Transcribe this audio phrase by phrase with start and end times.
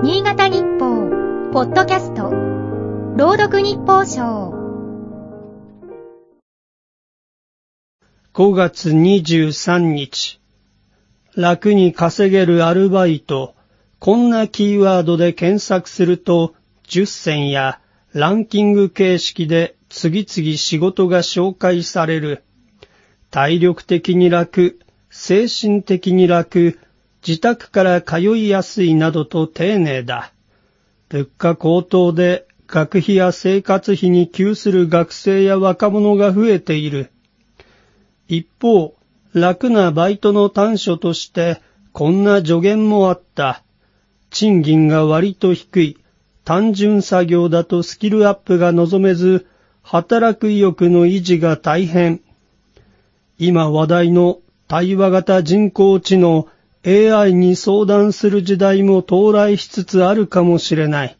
[0.00, 1.10] 新潟日報、
[1.52, 2.30] ポッドキャスト、
[3.16, 4.54] 朗読日報賞。
[8.32, 10.40] 5月23日。
[11.34, 13.56] 楽に稼げるアルバイト。
[13.98, 16.54] こんなキーワードで検索すると、
[16.86, 17.80] 10選や
[18.12, 22.44] ランキング形式で次々仕事が紹介される。
[23.32, 24.78] 体力的に楽、
[25.10, 26.78] 精神的に楽、
[27.26, 30.32] 自宅から通いやすいなどと丁寧だ。
[31.08, 37.10] 物価高騰で学費や生活費に窮する学生や若者が増えている。
[38.28, 38.94] 一方、
[39.32, 41.60] 楽なバイトの短所として、
[41.92, 43.62] こんな助言もあった。
[44.30, 45.98] 賃金が割と低い。
[46.44, 49.46] 単純作業だとスキルアップが望めず、
[49.82, 52.20] 働く意欲の維持が大変。
[53.38, 56.46] 今話題の対話型人工知能
[56.86, 61.16] AI に相談する時代も到来しつつあるかもしれない。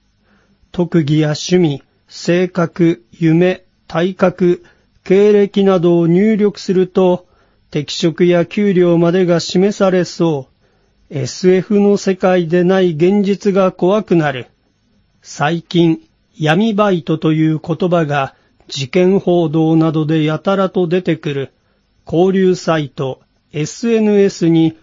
[0.71, 4.65] 特技や趣味、性格、夢、体格、
[5.05, 7.27] 経歴などを入力すると、
[7.71, 10.49] 適職や給料までが示されそ
[11.11, 11.15] う。
[11.15, 14.47] SF の世界でない現実が怖くなる。
[15.23, 16.01] 最近、
[16.39, 18.35] 闇バイトという言葉が
[18.69, 21.53] 事件報道などでやたらと出てくる。
[22.07, 23.21] 交流サイト、
[23.53, 24.77] SNS に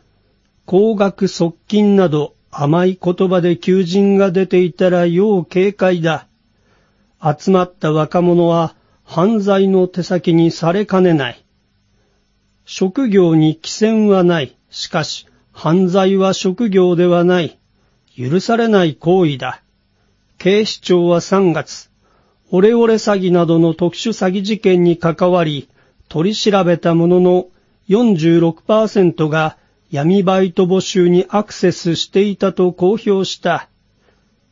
[0.66, 6.28] 高額側近など甘い言葉で求人が出ていたら要警戒だ。
[7.22, 11.46] 集まった若者は犯罪の手先にされかねない。
[12.66, 14.56] 職業に寄せはない。
[14.72, 17.60] しかし、犯罪は職業ではない。
[18.18, 19.62] 許されない行為だ。
[20.40, 21.92] 警視庁は3月、
[22.50, 25.70] オレオレ詐欺などの特殊詐欺事件に関わり、
[26.10, 27.48] 取り調べたものの
[27.88, 29.58] 46%が
[29.92, 33.70] 闇バイト募集にアクセスしていたと公表した。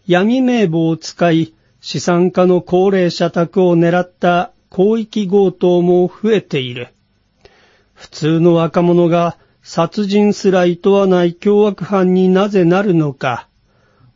[0.05, 6.89] 闇名簿を使い、資産家の高齢者宅を狙った広域強盗も増えている。
[7.93, 13.47] 普通の若者が殺人すら厭わない凶悪犯になぜなるのか。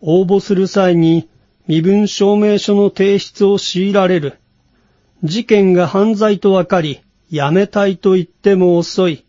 [0.01, 1.29] 応募する際に
[1.67, 4.39] 身分証明書の提出を強いられる。
[5.23, 9.26] 事件が犯罪とわかり、やめたいと言っても遅い。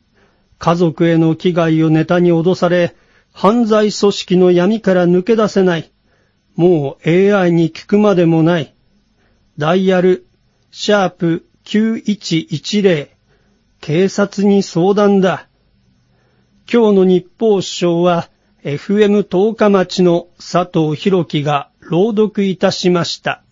[0.59, 2.95] 家族への危害をネタに脅され、
[3.33, 5.91] 犯罪組織の闇から抜け出せない。
[6.57, 8.75] もう AI に聞くまでもない。
[9.57, 10.27] ダイヤル、
[10.71, 13.09] シャープ9110。
[13.81, 15.49] 警察に相談だ。
[16.71, 18.29] 今日の日報首相は
[18.65, 23.43] FM 十日町の佐藤博樹が朗読いたしました。